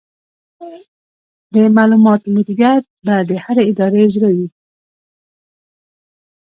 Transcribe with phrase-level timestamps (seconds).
[1.53, 4.47] د معلوماتو مدیریت به د هرې ادارې زړه وي.